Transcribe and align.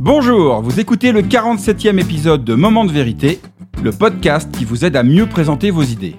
Bonjour, 0.00 0.62
vous 0.62 0.78
écoutez 0.78 1.10
le 1.10 1.22
47e 1.22 1.98
épisode 1.98 2.44
de 2.44 2.54
Moment 2.54 2.84
de 2.84 2.92
vérité, 2.92 3.40
le 3.82 3.90
podcast 3.90 4.48
qui 4.56 4.64
vous 4.64 4.84
aide 4.84 4.94
à 4.94 5.02
mieux 5.02 5.26
présenter 5.26 5.72
vos 5.72 5.82
idées. 5.82 6.14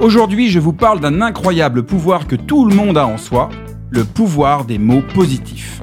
Aujourd'hui, 0.00 0.48
je 0.48 0.58
vous 0.58 0.72
parle 0.72 0.98
d'un 0.98 1.22
incroyable 1.22 1.84
pouvoir 1.84 2.26
que 2.26 2.34
tout 2.34 2.64
le 2.66 2.74
monde 2.74 2.98
a 2.98 3.06
en 3.06 3.16
soi, 3.16 3.48
le 3.90 4.02
pouvoir 4.02 4.64
des 4.64 4.78
mots 4.78 5.04
positifs. 5.14 5.80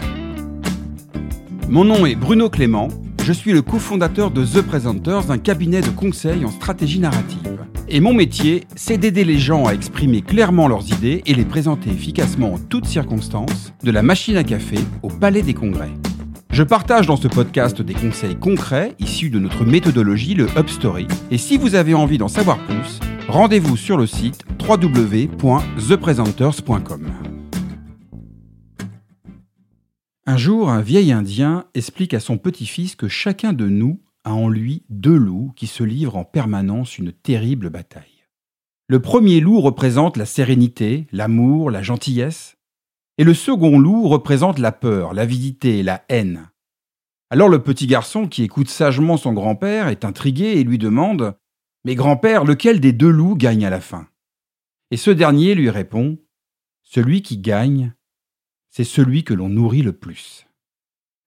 Mon 1.69 1.85
nom 1.85 2.05
est 2.05 2.15
Bruno 2.15 2.49
Clément, 2.49 2.89
je 3.23 3.31
suis 3.31 3.53
le 3.53 3.61
cofondateur 3.61 4.29
de 4.29 4.43
The 4.43 4.61
Presenters, 4.61 5.31
un 5.31 5.37
cabinet 5.37 5.79
de 5.79 5.91
conseil 5.91 6.43
en 6.43 6.51
stratégie 6.51 6.99
narrative. 6.99 7.63
Et 7.87 8.01
mon 8.01 8.13
métier, 8.13 8.65
c'est 8.75 8.97
d'aider 8.97 9.23
les 9.23 9.39
gens 9.39 9.65
à 9.65 9.71
exprimer 9.71 10.23
clairement 10.23 10.67
leurs 10.67 10.91
idées 10.91 11.21
et 11.25 11.33
les 11.33 11.45
présenter 11.45 11.89
efficacement 11.89 12.55
en 12.55 12.57
toutes 12.57 12.85
circonstances, 12.85 13.71
de 13.81 13.91
la 13.91 14.03
machine 14.03 14.35
à 14.35 14.43
café 14.43 14.77
au 15.03 15.07
palais 15.07 15.41
des 15.41 15.53
congrès. 15.53 15.93
Je 16.53 16.61
partage 16.61 17.07
dans 17.07 17.17
ce 17.17 17.27
podcast 17.27 17.81
des 17.81 17.95
conseils 17.95 18.35
concrets 18.35 18.93
issus 18.99 19.31
de 19.31 19.39
notre 19.39 19.65
méthodologie, 19.65 20.35
le 20.35 20.45
UpStory. 20.55 21.07
Et 21.31 21.39
si 21.39 21.57
vous 21.57 21.73
avez 21.73 21.95
envie 21.95 22.19
d'en 22.19 22.27
savoir 22.27 22.63
plus, 22.65 22.99
rendez-vous 23.27 23.75
sur 23.75 23.97
le 23.97 24.05
site 24.05 24.45
www.thepresenters.com. 24.61 27.11
Un 30.27 30.37
jour, 30.37 30.69
un 30.69 30.81
vieil 30.81 31.11
Indien 31.11 31.65
explique 31.73 32.13
à 32.13 32.19
son 32.19 32.37
petit-fils 32.37 32.95
que 32.95 33.07
chacun 33.07 33.53
de 33.53 33.67
nous 33.67 33.99
a 34.23 34.35
en 34.35 34.47
lui 34.47 34.83
deux 34.89 35.17
loups 35.17 35.53
qui 35.55 35.65
se 35.65 35.83
livrent 35.83 36.17
en 36.17 36.23
permanence 36.23 36.99
une 36.99 37.13
terrible 37.13 37.71
bataille. 37.71 38.27
Le 38.87 39.01
premier 39.01 39.39
loup 39.39 39.59
représente 39.59 40.17
la 40.17 40.27
sérénité, 40.27 41.07
l'amour, 41.11 41.71
la 41.71 41.81
gentillesse, 41.81 42.57
et 43.17 43.23
le 43.23 43.33
second 43.33 43.79
loup 43.79 44.07
représente 44.07 44.59
la 44.59 44.71
peur, 44.71 45.13
l'avidité, 45.13 45.83
la 45.83 46.03
haine. 46.09 46.49
Alors 47.29 47.49
le 47.49 47.61
petit 47.61 47.87
garçon 47.87 48.27
qui 48.27 48.43
écoute 48.43 48.69
sagement 48.69 49.17
son 49.17 49.33
grand-père 49.33 49.87
est 49.87 50.05
intrigué 50.05 50.59
et 50.59 50.63
lui 50.63 50.77
demande 50.77 51.35
Mais 51.85 51.95
grand-père, 51.95 52.45
lequel 52.45 52.79
des 52.79 52.93
deux 52.93 53.09
loups 53.09 53.35
gagne 53.35 53.65
à 53.65 53.69
la 53.69 53.81
fin? 53.81 54.07
Et 54.91 54.97
ce 54.97 55.11
dernier 55.11 55.55
lui 55.55 55.69
répond 55.69 56.17
Celui 56.83 57.21
qui 57.21 57.37
gagne 57.37 57.93
c'est 58.75 58.83
celui 58.83 59.23
que 59.23 59.35
l'on 59.35 59.49
nourrit 59.49 59.83
le 59.83 59.93
plus. 59.93 60.47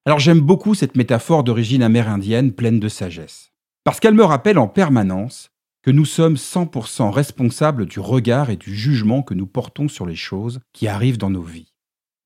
Alors 0.05 0.19
j'aime 0.19 0.41
beaucoup 0.41 0.75
cette 0.75 0.97
métaphore 0.97 1.45
d'origine 1.45 1.85
amérindienne 1.85 2.53
pleine 2.53 2.81
de 2.81 2.89
sagesse, 2.89 3.53
parce 3.85 4.01
qu'elle 4.01 4.15
me 4.15 4.25
rappelle 4.25 4.59
en 4.59 4.67
permanence 4.67 5.53
que 5.83 5.93
nous 5.93 6.05
sommes 6.05 6.35
100% 6.35 7.11
responsables 7.11 7.87
du 7.87 8.01
regard 8.01 8.51
et 8.51 8.57
du 8.57 8.75
jugement 8.75 9.23
que 9.23 9.35
nous 9.35 9.47
portons 9.47 9.87
sur 9.87 10.07
les 10.07 10.17
choses 10.17 10.59
qui 10.73 10.89
arrivent 10.89 11.19
dans 11.19 11.31
nos 11.31 11.43
vies. 11.43 11.73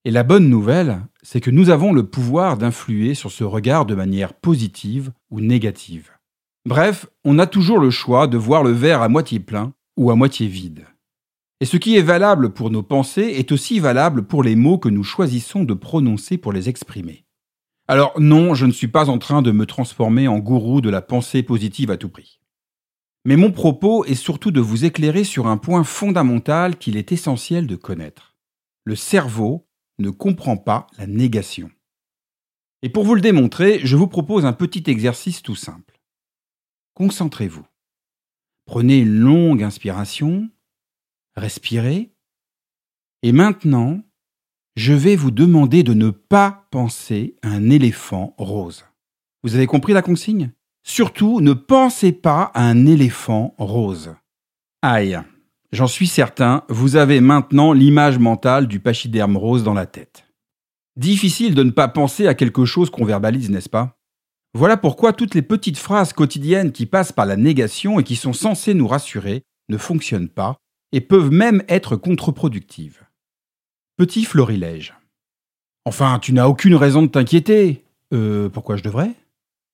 Et 0.06 0.10
la 0.10 0.22
bonne 0.22 0.48
nouvelle, 0.48 1.02
c'est 1.22 1.42
que 1.42 1.50
nous 1.50 1.68
avons 1.68 1.92
le 1.92 2.06
pouvoir 2.06 2.56
d'influer 2.56 3.14
sur 3.14 3.30
ce 3.30 3.44
regard 3.44 3.84
de 3.84 3.94
manière 3.94 4.32
positive 4.32 5.12
ou 5.30 5.40
négative. 5.40 6.10
Bref, 6.64 7.06
on 7.24 7.38
a 7.38 7.46
toujours 7.46 7.78
le 7.78 7.90
choix 7.90 8.26
de 8.26 8.38
voir 8.38 8.62
le 8.62 8.70
verre 8.70 9.02
à 9.02 9.08
moitié 9.10 9.40
plein 9.40 9.74
ou 9.98 10.10
à 10.10 10.14
moitié 10.16 10.46
vide. 10.46 10.86
Et 11.60 11.66
ce 11.66 11.76
qui 11.76 11.96
est 11.96 12.02
valable 12.02 12.54
pour 12.54 12.70
nos 12.70 12.82
pensées 12.82 13.34
est 13.36 13.52
aussi 13.52 13.78
valable 13.78 14.22
pour 14.22 14.42
les 14.42 14.56
mots 14.56 14.78
que 14.78 14.88
nous 14.88 15.04
choisissons 15.04 15.64
de 15.64 15.74
prononcer 15.74 16.38
pour 16.38 16.54
les 16.54 16.70
exprimer. 16.70 17.26
Alors 17.86 18.18
non, 18.18 18.54
je 18.54 18.64
ne 18.64 18.72
suis 18.72 18.88
pas 18.88 19.10
en 19.10 19.18
train 19.18 19.42
de 19.42 19.52
me 19.52 19.66
transformer 19.66 20.28
en 20.28 20.38
gourou 20.38 20.80
de 20.80 20.88
la 20.88 21.02
pensée 21.02 21.42
positive 21.42 21.90
à 21.90 21.98
tout 21.98 22.08
prix. 22.08 22.40
Mais 23.26 23.36
mon 23.36 23.52
propos 23.52 24.06
est 24.06 24.14
surtout 24.14 24.50
de 24.50 24.60
vous 24.60 24.86
éclairer 24.86 25.24
sur 25.24 25.46
un 25.46 25.58
point 25.58 25.84
fondamental 25.84 26.78
qu'il 26.78 26.96
est 26.96 27.12
essentiel 27.12 27.66
de 27.66 27.76
connaître. 27.76 28.36
Le 28.84 28.96
cerveau 28.96 29.66
ne 30.00 30.10
comprend 30.10 30.56
pas 30.56 30.86
la 30.98 31.06
négation. 31.06 31.70
Et 32.82 32.88
pour 32.88 33.04
vous 33.04 33.14
le 33.14 33.20
démontrer, 33.20 33.80
je 33.84 33.96
vous 33.96 34.08
propose 34.08 34.46
un 34.46 34.52
petit 34.52 34.84
exercice 34.86 35.42
tout 35.42 35.56
simple. 35.56 36.00
Concentrez-vous. 36.94 37.66
Prenez 38.66 38.98
une 38.98 39.18
longue 39.18 39.62
inspiration 39.62 40.48
respirez. 41.36 42.12
Et 43.22 43.32
maintenant, 43.32 44.00
je 44.76 44.92
vais 44.92 45.16
vous 45.16 45.30
demander 45.30 45.82
de 45.82 45.94
ne 45.94 46.10
pas 46.10 46.68
penser 46.70 47.36
à 47.42 47.48
un 47.48 47.70
éléphant 47.70 48.34
rose. 48.38 48.84
Vous 49.42 49.56
avez 49.56 49.66
compris 49.66 49.92
la 49.92 50.02
consigne? 50.02 50.52
Surtout, 50.82 51.40
ne 51.40 51.52
pensez 51.52 52.12
pas 52.12 52.50
à 52.54 52.62
un 52.62 52.86
éléphant 52.86 53.54
rose. 53.58 54.14
Aïe, 54.82 55.18
j'en 55.72 55.86
suis 55.86 56.06
certain, 56.06 56.64
vous 56.68 56.96
avez 56.96 57.20
maintenant 57.20 57.72
l'image 57.72 58.18
mentale 58.18 58.66
du 58.66 58.80
pachyderme 58.80 59.36
rose 59.36 59.64
dans 59.64 59.74
la 59.74 59.86
tête. 59.86 60.24
Difficile 60.96 61.54
de 61.54 61.62
ne 61.62 61.70
pas 61.70 61.88
penser 61.88 62.26
à 62.26 62.34
quelque 62.34 62.64
chose 62.64 62.90
qu'on 62.90 63.04
verbalise, 63.04 63.50
n'est-ce 63.50 63.68
pas? 63.68 63.98
Voilà 64.52 64.76
pourquoi 64.76 65.12
toutes 65.12 65.34
les 65.34 65.42
petites 65.42 65.78
phrases 65.78 66.12
quotidiennes 66.12 66.72
qui 66.72 66.86
passent 66.86 67.12
par 67.12 67.26
la 67.26 67.36
négation 67.36 68.00
et 68.00 68.04
qui 68.04 68.16
sont 68.16 68.32
censées 68.32 68.74
nous 68.74 68.88
rassurer 68.88 69.44
ne 69.68 69.78
fonctionnent 69.78 70.28
pas 70.28 70.56
et 70.92 71.00
peuvent 71.00 71.30
même 71.30 71.62
être 71.68 71.96
contre-productives. 71.96 73.04
Petit 73.96 74.24
florilège. 74.24 74.94
Enfin, 75.84 76.18
tu 76.20 76.32
n'as 76.32 76.48
aucune 76.48 76.74
raison 76.74 77.02
de 77.02 77.06
t'inquiéter. 77.06 77.84
Euh, 78.12 78.48
pourquoi 78.48 78.76
je 78.76 78.82
devrais? 78.82 79.14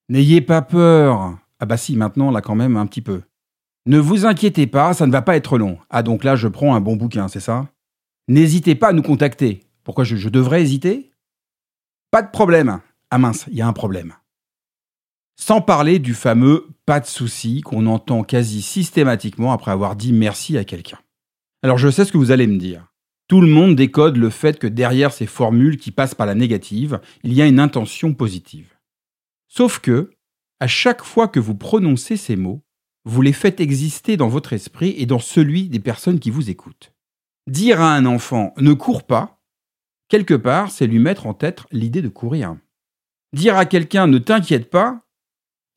N'ayez 0.09 0.41
pas 0.41 0.61
peur. 0.61 1.37
Ah 1.59 1.65
bah 1.65 1.77
si, 1.77 1.95
maintenant, 1.95 2.29
là 2.29 2.41
quand 2.41 2.55
même, 2.55 2.77
un 2.77 2.85
petit 2.85 3.01
peu. 3.01 3.23
Ne 3.87 3.99
vous 3.99 4.25
inquiétez 4.25 4.67
pas, 4.67 4.93
ça 4.93 5.07
ne 5.07 5.13
va 5.13 5.21
pas 5.21 5.37
être 5.37 5.57
long. 5.57 5.77
Ah 5.89 6.03
donc 6.03 6.25
là, 6.25 6.35
je 6.35 6.49
prends 6.49 6.75
un 6.75 6.81
bon 6.81 6.97
bouquin, 6.97 7.29
c'est 7.29 7.39
ça? 7.39 7.69
N'hésitez 8.27 8.75
pas 8.75 8.89
à 8.89 8.91
nous 8.91 9.01
contacter. 9.01 9.63
Pourquoi 9.85 10.03
je, 10.03 10.27
devrais 10.27 10.61
hésiter? 10.61 11.09
Pas 12.11 12.21
de 12.21 12.29
problème. 12.29 12.81
Ah 13.11 13.17
mince, 13.17 13.45
il 13.47 13.55
y 13.55 13.61
a 13.61 13.67
un 13.67 13.71
problème. 13.71 14.13
Sans 15.39 15.61
parler 15.61 15.99
du 15.99 16.13
fameux 16.15 16.67
pas 16.85 16.99
de 16.99 17.05
souci 17.05 17.61
qu'on 17.61 17.85
entend 17.85 18.23
quasi 18.23 18.61
systématiquement 18.61 19.53
après 19.53 19.71
avoir 19.71 19.95
dit 19.95 20.11
merci 20.11 20.57
à 20.57 20.65
quelqu'un. 20.65 20.99
Alors 21.63 21.77
je 21.77 21.89
sais 21.89 22.03
ce 22.03 22.11
que 22.11 22.17
vous 22.17 22.31
allez 22.31 22.47
me 22.47 22.57
dire. 22.57 22.91
Tout 23.29 23.39
le 23.39 23.47
monde 23.47 23.77
décode 23.77 24.17
le 24.17 24.29
fait 24.29 24.59
que 24.59 24.67
derrière 24.67 25.13
ces 25.13 25.27
formules 25.27 25.77
qui 25.77 25.91
passent 25.91 26.15
par 26.15 26.27
la 26.27 26.35
négative, 26.35 26.99
il 27.23 27.31
y 27.31 27.41
a 27.41 27.47
une 27.47 27.61
intention 27.61 28.13
positive. 28.13 28.73
Sauf 29.47 29.79
que, 29.79 30.11
à 30.59 30.67
chaque 30.67 31.05
fois 31.05 31.29
que 31.29 31.39
vous 31.39 31.55
prononcez 31.55 32.17
ces 32.17 32.35
mots, 32.35 32.63
vous 33.07 33.21
les 33.21 33.31
faites 33.31 33.61
exister 33.61 34.17
dans 34.17 34.27
votre 34.27 34.51
esprit 34.51 34.93
et 34.97 35.05
dans 35.05 35.19
celui 35.19 35.69
des 35.69 35.79
personnes 35.79 36.19
qui 36.19 36.29
vous 36.29 36.49
écoutent. 36.49 36.91
Dire 37.47 37.79
à 37.79 37.95
un 37.95 38.05
enfant 38.05 38.53
ne 38.57 38.73
cours 38.73 39.03
pas, 39.03 39.41
quelque 40.09 40.33
part, 40.33 40.71
c'est 40.71 40.87
lui 40.87 40.99
mettre 40.99 41.25
en 41.25 41.33
tête 41.33 41.63
l'idée 41.71 42.01
de 42.01 42.09
courir. 42.09 42.57
Dire 43.31 43.55
à 43.55 43.65
quelqu'un 43.65 44.07
ne 44.07 44.17
t'inquiète 44.17 44.69
pas, 44.69 45.07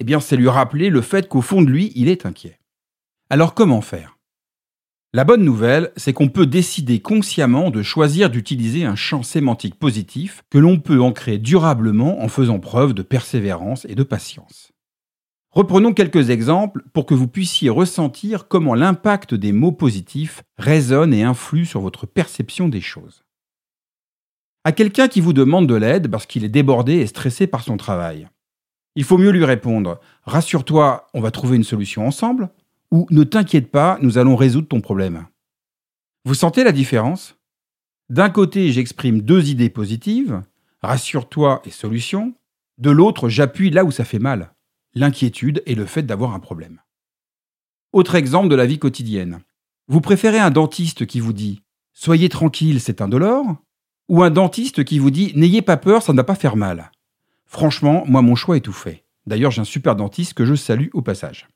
eh 0.00 0.04
bien, 0.04 0.18
c'est 0.18 0.36
lui 0.36 0.48
rappeler 0.48 0.90
le 0.90 1.02
fait 1.02 1.28
qu'au 1.28 1.40
fond 1.40 1.62
de 1.62 1.70
lui, 1.70 1.92
il 1.94 2.08
est 2.08 2.26
inquiet. 2.26 2.58
Alors 3.28 3.54
comment 3.54 3.80
faire? 3.80 4.18
La 5.12 5.22
bonne 5.22 5.44
nouvelle, 5.44 5.92
c'est 5.96 6.12
qu'on 6.12 6.28
peut 6.28 6.46
décider 6.46 7.00
consciemment 7.00 7.70
de 7.70 7.82
choisir 7.82 8.30
d'utiliser 8.30 8.84
un 8.84 8.96
champ 8.96 9.22
sémantique 9.22 9.78
positif 9.78 10.42
que 10.50 10.58
l'on 10.58 10.80
peut 10.80 11.00
ancrer 11.00 11.38
durablement 11.38 12.22
en 12.22 12.28
faisant 12.28 12.58
preuve 12.58 12.92
de 12.92 13.02
persévérance 13.02 13.84
et 13.88 13.94
de 13.94 14.02
patience. 14.02 14.72
Reprenons 15.52 15.92
quelques 15.92 16.30
exemples 16.30 16.84
pour 16.92 17.06
que 17.06 17.14
vous 17.14 17.26
puissiez 17.26 17.70
ressentir 17.70 18.46
comment 18.46 18.74
l'impact 18.74 19.34
des 19.34 19.52
mots 19.52 19.72
positifs 19.72 20.42
résonne 20.58 21.12
et 21.12 21.24
influe 21.24 21.66
sur 21.66 21.80
votre 21.80 22.06
perception 22.06 22.68
des 22.68 22.80
choses. 22.80 23.24
À 24.62 24.70
quelqu'un 24.70 25.08
qui 25.08 25.20
vous 25.20 25.32
demande 25.32 25.66
de 25.66 25.74
l'aide 25.74 26.08
parce 26.08 26.26
qu'il 26.26 26.44
est 26.44 26.48
débordé 26.48 26.94
et 26.94 27.06
stressé 27.06 27.48
par 27.48 27.62
son 27.62 27.76
travail, 27.76 28.28
il 28.94 29.02
faut 29.02 29.18
mieux 29.18 29.30
lui 29.30 29.44
répondre⁇ 29.44 29.94
Rassure-toi, 30.24 31.08
on 31.14 31.20
va 31.20 31.30
trouver 31.32 31.56
une 31.56 31.64
solution 31.64 32.06
ensemble⁇ 32.06 32.44
ou 32.92 33.06
ne 33.10 33.24
t'inquiète 33.24 33.70
pas, 33.70 33.98
nous 34.02 34.18
allons 34.18 34.36
résoudre 34.36 34.68
ton 34.68 34.80
problème. 34.80 35.26
Vous 36.24 36.34
sentez 36.34 36.62
la 36.62 36.72
différence? 36.72 37.36
D'un 38.08 38.30
côté, 38.30 38.70
j'exprime 38.70 39.22
deux 39.22 39.48
idées 39.48 39.70
positives, 39.70 40.42
rassure-toi 40.82 41.62
et 41.64 41.70
solution. 41.70 42.34
De 42.78 42.90
l'autre, 42.90 43.28
j'appuie 43.28 43.70
là 43.70 43.84
où 43.84 43.90
ça 43.90 44.04
fait 44.04 44.18
mal, 44.18 44.52
l'inquiétude 44.94 45.62
et 45.66 45.74
le 45.74 45.86
fait 45.86 46.02
d'avoir 46.02 46.34
un 46.34 46.40
problème. 46.40 46.80
Autre 47.92 48.14
exemple 48.14 48.48
de 48.48 48.54
la 48.54 48.66
vie 48.66 48.78
quotidienne. 48.78 49.40
Vous 49.88 50.00
préférez 50.00 50.38
un 50.38 50.50
dentiste 50.50 51.06
qui 51.06 51.20
vous 51.20 51.32
dit 51.32 51.62
Soyez 51.92 52.28
tranquille, 52.28 52.80
c'est 52.80 53.00
indolore 53.00 53.56
ou 54.08 54.22
un 54.22 54.30
dentiste 54.30 54.84
qui 54.84 54.98
vous 54.98 55.10
dit 55.10 55.32
N'ayez 55.34 55.62
pas 55.62 55.76
peur, 55.76 56.02
ça 56.02 56.12
ne 56.12 56.16
va 56.16 56.24
pas 56.24 56.34
faire 56.34 56.56
mal 56.56 56.90
Franchement, 57.46 58.04
moi 58.06 58.22
mon 58.22 58.36
choix 58.36 58.56
est 58.56 58.60
tout 58.60 58.72
fait. 58.72 59.04
D'ailleurs, 59.26 59.50
j'ai 59.50 59.60
un 59.60 59.64
super 59.64 59.96
dentiste 59.96 60.34
que 60.34 60.44
je 60.44 60.54
salue 60.54 60.88
au 60.92 61.02
passage. 61.02 61.48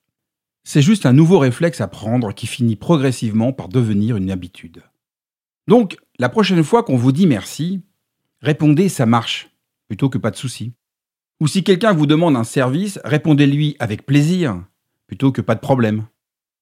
C'est 0.64 0.82
juste 0.82 1.06
un 1.06 1.12
nouveau 1.12 1.38
réflexe 1.38 1.80
à 1.80 1.88
prendre 1.88 2.32
qui 2.32 2.46
finit 2.46 2.76
progressivement 2.76 3.52
par 3.52 3.68
devenir 3.68 4.16
une 4.16 4.30
habitude. 4.30 4.82
Donc, 5.68 5.96
la 6.18 6.28
prochaine 6.28 6.64
fois 6.64 6.82
qu'on 6.82 6.96
vous 6.96 7.12
dit 7.12 7.26
merci, 7.26 7.82
répondez 8.40 8.88
ça 8.88 9.06
marche, 9.06 9.50
plutôt 9.88 10.08
que 10.08 10.18
pas 10.18 10.30
de 10.30 10.36
souci. 10.36 10.72
Ou 11.40 11.48
si 11.48 11.64
quelqu'un 11.64 11.92
vous 11.92 12.06
demande 12.06 12.36
un 12.36 12.44
service, 12.44 12.98
répondez-lui 13.04 13.76
avec 13.78 14.06
plaisir, 14.06 14.62
plutôt 15.06 15.32
que 15.32 15.40
pas 15.40 15.54
de 15.54 15.60
problème. 15.60 16.04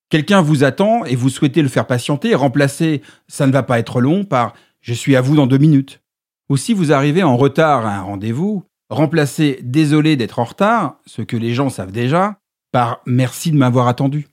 Quelqu'un 0.08 0.42
vous 0.42 0.64
attend 0.64 1.04
et 1.04 1.16
vous 1.16 1.30
souhaitez 1.30 1.62
le 1.62 1.68
faire 1.68 1.86
patienter, 1.86 2.34
remplacez 2.34 3.02
ça 3.28 3.46
ne 3.46 3.52
va 3.52 3.62
pas 3.62 3.78
être 3.78 4.00
long 4.00 4.24
par 4.24 4.54
je 4.80 4.94
suis 4.94 5.16
à 5.16 5.20
vous 5.20 5.36
dans 5.36 5.46
deux 5.46 5.58
minutes. 5.58 6.00
Ou 6.48 6.56
si 6.56 6.74
vous 6.74 6.92
arrivez 6.92 7.22
en 7.22 7.36
retard 7.36 7.86
à 7.86 7.96
un 7.96 8.02
rendez-vous, 8.02 8.64
Remplacez 8.92 9.58
désolé 9.62 10.16
d'être 10.16 10.38
en 10.38 10.44
retard, 10.44 10.98
ce 11.06 11.22
que 11.22 11.38
les 11.38 11.54
gens 11.54 11.70
savent 11.70 11.92
déjà, 11.92 12.38
par 12.72 13.00
merci 13.06 13.50
de 13.50 13.56
m'avoir 13.56 13.88
attendu. 13.88 14.28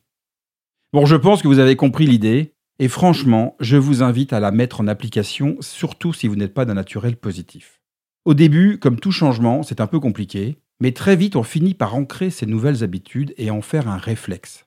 Bon, 0.91 1.06
je 1.06 1.15
pense 1.15 1.41
que 1.41 1.47
vous 1.47 1.59
avez 1.59 1.77
compris 1.77 2.06
l'idée, 2.06 2.56
et 2.77 2.89
franchement, 2.89 3.56
je 3.62 3.77
vous 3.77 4.03
invite 4.03 4.33
à 4.33 4.41
la 4.41 4.51
mettre 4.51 4.81
en 4.81 4.88
application, 4.89 5.56
surtout 5.62 6.12
si 6.12 6.27
vous 6.27 6.36
n'êtes 6.36 6.53
pas 6.53 6.65
d'un 6.65 6.74
naturel 6.74 7.15
positif. 7.15 7.79
Au 8.25 8.33
début, 8.33 8.80
comme 8.80 9.00
tout 9.00 9.12
changement, 9.12 9.63
c'est 9.63 9.81
un 9.81 9.88
peu 9.88 10.00
compliqué, 10.00 10.60
mais 10.80 10.92
très 10.92 11.16
vite 11.16 11.36
on 11.36 11.44
finit 11.44 11.74
par 11.74 11.95
ancrer 11.95 12.30
ces 12.30 12.45
nouvelles 12.45 12.83
habitudes 12.83 13.33
et 13.38 13.51
en 13.51 13.62
faire 13.62 13.88
un 13.88 13.98
réflexe. 13.98 14.66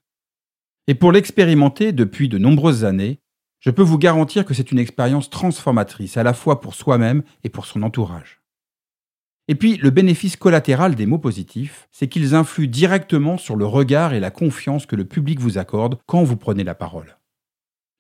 Et 0.87 0.94
pour 0.94 1.12
l'expérimenter 1.12 1.93
depuis 1.93 2.28
de 2.28 2.38
nombreuses 2.38 2.84
années, 2.84 3.20
je 3.60 3.70
peux 3.70 3.82
vous 3.82 3.99
garantir 3.99 4.44
que 4.44 4.54
c'est 4.54 4.72
une 4.72 4.78
expérience 4.81 5.31
transformatrice, 5.31 6.16
à 6.16 6.25
la 6.25 6.34
fois 6.34 6.60
pour 6.60 6.75
soi-même 6.75 7.22
et 7.44 7.49
pour 7.49 7.66
son 7.66 7.82
entourage. 7.82 8.40
Et 9.46 9.55
puis, 9.55 9.76
le 9.76 9.90
bénéfice 9.90 10.37
collatéral 10.37 10.94
des 10.94 11.06
mots 11.06 11.19
positifs, 11.19 11.88
c'est 11.93 12.08
qu'ils 12.08 12.34
influent 12.34 12.69
directement 12.69 13.38
sur 13.38 13.55
le 13.55 13.66
regard 13.66 14.14
et 14.14 14.20
la 14.20 14.31
confiance 14.31 14.87
que 14.87 14.96
le 14.96 15.05
public 15.05 15.38
vous 15.38 15.58
accorde 15.58 15.98
quand 16.06 16.25
vous 16.25 16.37
prenez 16.37 16.64
la 16.64 16.75
parole. 16.75 17.19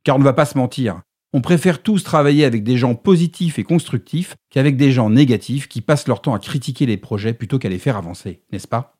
Car 0.04 0.16
on 0.16 0.18
ne 0.18 0.24
va 0.24 0.32
pas 0.32 0.46
se 0.46 0.58
mentir, 0.58 1.02
on 1.32 1.40
préfère 1.40 1.82
tous 1.82 2.04
travailler 2.04 2.44
avec 2.44 2.62
des 2.62 2.76
gens 2.76 2.94
positifs 2.94 3.58
et 3.58 3.64
constructifs 3.64 4.36
qu'avec 4.50 4.76
des 4.76 4.92
gens 4.92 5.10
négatifs 5.10 5.68
qui 5.68 5.80
passent 5.80 6.08
leur 6.08 6.20
temps 6.20 6.34
à 6.34 6.38
critiquer 6.38 6.86
les 6.86 6.98
projets 6.98 7.32
plutôt 7.32 7.58
qu'à 7.58 7.68
les 7.68 7.78
faire 7.78 7.96
avancer, 7.96 8.42
n'est-ce 8.52 8.68
pas? 8.68 8.96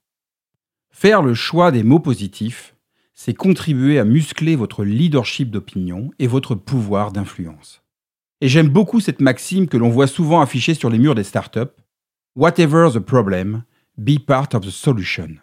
Faire 0.90 1.22
le 1.22 1.34
choix 1.34 1.70
des 1.70 1.82
mots 1.82 2.00
positifs, 2.00 2.74
c'est 3.14 3.34
contribuer 3.34 3.98
à 3.98 4.04
muscler 4.04 4.56
votre 4.56 4.84
leadership 4.84 5.50
d'opinion 5.50 6.10
et 6.18 6.26
votre 6.26 6.54
pouvoir 6.54 7.12
d'influence. 7.12 7.82
Et 8.40 8.48
j'aime 8.48 8.68
beaucoup 8.68 9.00
cette 9.00 9.20
maxime 9.20 9.68
que 9.68 9.76
l'on 9.76 9.90
voit 9.90 10.06
souvent 10.06 10.40
affichée 10.40 10.74
sur 10.74 10.90
les 10.90 10.98
murs 10.98 11.14
des 11.14 11.24
startups 11.24 11.72
Whatever 12.34 12.88
the 12.94 12.98
problem, 12.98 13.64
be 13.98 14.18
part 14.18 14.48
of 14.54 14.64
the 14.64 14.70
solution. 14.70 15.36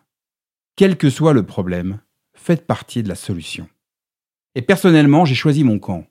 Quel 0.76 0.98
que 0.98 1.12
soit 1.12 1.34
le 1.34 1.46
problème, 1.46 2.00
faites 2.34 2.66
partie 2.66 3.04
de 3.04 3.10
la 3.10 3.16
solution. 3.16 3.70
Et 4.56 4.64
personnellement, 4.64 5.24
j'ai 5.24 5.36
choisi 5.36 5.64
mon 5.64 5.78
camp. 5.78 6.08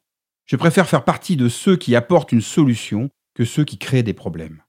Je 0.48 0.56
préfère 0.56 0.88
faire 0.88 1.04
partie 1.04 1.36
de 1.36 1.50
ceux 1.50 1.76
qui 1.76 1.94
apportent 1.94 2.32
une 2.32 2.40
solution 2.40 3.10
que 3.34 3.44
ceux 3.44 3.64
qui 3.64 3.76
créent 3.76 4.02
des 4.02 4.14
problèmes. 4.14 4.62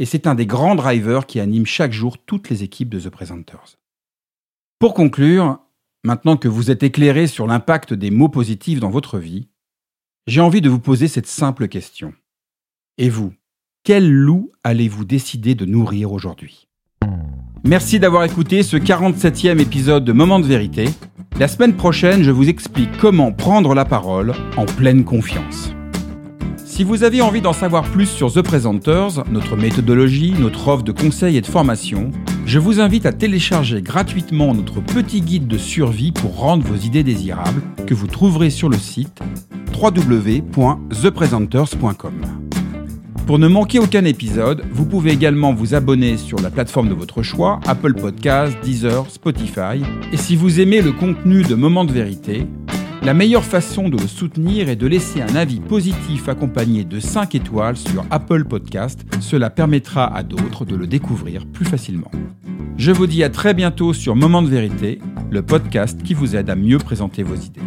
Et 0.00 0.04
c'est 0.04 0.26
un 0.26 0.34
des 0.34 0.44
grands 0.44 0.74
drivers 0.74 1.24
qui 1.24 1.38
anime 1.38 1.66
chaque 1.66 1.92
jour 1.92 2.18
toutes 2.18 2.50
les 2.50 2.64
équipes 2.64 2.88
de 2.88 2.98
The 2.98 3.10
Presenters. 3.10 3.78
Pour 4.80 4.92
conclure, 4.92 5.60
maintenant 6.02 6.36
que 6.36 6.48
vous 6.48 6.72
êtes 6.72 6.82
éclairé 6.82 7.28
sur 7.28 7.46
l'impact 7.46 7.94
des 7.94 8.10
mots 8.10 8.28
positifs 8.28 8.80
dans 8.80 8.90
votre 8.90 9.18
vie, 9.18 9.46
j'ai 10.26 10.40
envie 10.40 10.60
de 10.60 10.68
vous 10.68 10.80
poser 10.80 11.06
cette 11.06 11.28
simple 11.28 11.68
question. 11.68 12.12
Et 12.98 13.08
vous, 13.08 13.32
quel 13.84 14.10
loup 14.10 14.50
allez-vous 14.64 15.04
décider 15.04 15.54
de 15.54 15.64
nourrir 15.64 16.10
aujourd'hui? 16.12 16.66
Merci 17.62 18.00
d'avoir 18.00 18.24
écouté 18.24 18.64
ce 18.64 18.76
47e 18.76 19.60
épisode 19.60 20.04
de 20.04 20.12
Moment 20.12 20.40
de 20.40 20.46
vérité. 20.46 20.86
La 21.40 21.48
semaine 21.48 21.74
prochaine, 21.74 22.22
je 22.22 22.30
vous 22.30 22.48
explique 22.50 22.98
comment 22.98 23.32
prendre 23.32 23.74
la 23.74 23.86
parole 23.86 24.34
en 24.58 24.66
pleine 24.66 25.04
confiance. 25.04 25.72
Si 26.66 26.84
vous 26.84 27.02
avez 27.02 27.22
envie 27.22 27.40
d'en 27.40 27.54
savoir 27.54 27.84
plus 27.84 28.04
sur 28.04 28.30
The 28.30 28.42
Presenters, 28.42 29.24
notre 29.30 29.56
méthodologie, 29.56 30.34
notre 30.38 30.68
offre 30.68 30.82
de 30.82 30.92
conseils 30.92 31.38
et 31.38 31.40
de 31.40 31.46
formation, 31.46 32.10
je 32.44 32.58
vous 32.58 32.78
invite 32.78 33.06
à 33.06 33.14
télécharger 33.14 33.80
gratuitement 33.80 34.52
notre 34.52 34.82
petit 34.82 35.22
guide 35.22 35.46
de 35.46 35.56
survie 35.56 36.12
pour 36.12 36.36
rendre 36.36 36.62
vos 36.62 36.76
idées 36.76 37.04
désirables 37.04 37.62
que 37.86 37.94
vous 37.94 38.06
trouverez 38.06 38.50
sur 38.50 38.68
le 38.68 38.76
site 38.76 39.22
www.thepresenters.com. 39.80 42.39
Pour 43.30 43.38
ne 43.38 43.46
manquer 43.46 43.78
aucun 43.78 44.04
épisode, 44.04 44.64
vous 44.72 44.84
pouvez 44.84 45.12
également 45.12 45.54
vous 45.54 45.76
abonner 45.76 46.16
sur 46.16 46.40
la 46.40 46.50
plateforme 46.50 46.88
de 46.88 46.94
votre 46.94 47.22
choix, 47.22 47.60
Apple 47.64 47.94
Podcasts, 47.94 48.58
Deezer, 48.64 49.08
Spotify. 49.08 49.84
Et 50.12 50.16
si 50.16 50.34
vous 50.34 50.58
aimez 50.58 50.82
le 50.82 50.90
contenu 50.90 51.44
de 51.44 51.54
Moments 51.54 51.84
de 51.84 51.92
vérité, 51.92 52.48
la 53.02 53.14
meilleure 53.14 53.44
façon 53.44 53.88
de 53.88 53.96
le 53.96 54.08
soutenir 54.08 54.68
est 54.68 54.74
de 54.74 54.88
laisser 54.88 55.22
un 55.22 55.36
avis 55.36 55.60
positif 55.60 56.28
accompagné 56.28 56.82
de 56.82 56.98
5 56.98 57.36
étoiles 57.36 57.76
sur 57.76 58.04
Apple 58.10 58.46
Podcasts. 58.46 59.06
Cela 59.20 59.48
permettra 59.48 60.12
à 60.12 60.24
d'autres 60.24 60.64
de 60.64 60.74
le 60.74 60.88
découvrir 60.88 61.46
plus 61.46 61.64
facilement. 61.64 62.10
Je 62.78 62.90
vous 62.90 63.06
dis 63.06 63.22
à 63.22 63.30
très 63.30 63.54
bientôt 63.54 63.92
sur 63.92 64.16
Moment 64.16 64.42
de 64.42 64.48
vérité, 64.48 64.98
le 65.30 65.42
podcast 65.42 66.02
qui 66.02 66.14
vous 66.14 66.34
aide 66.34 66.50
à 66.50 66.56
mieux 66.56 66.78
présenter 66.78 67.22
vos 67.22 67.36
idées. 67.36 67.60